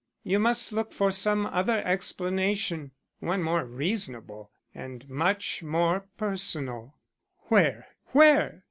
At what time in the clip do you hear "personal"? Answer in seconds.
6.17-6.95